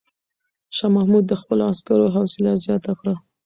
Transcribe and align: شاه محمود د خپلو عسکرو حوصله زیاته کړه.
شاه 0.75 0.91
محمود 0.95 1.23
د 1.27 1.33
خپلو 1.41 1.63
عسکرو 1.71 2.13
حوصله 2.15 2.51
زیاته 2.65 2.91
کړه. 2.99 3.15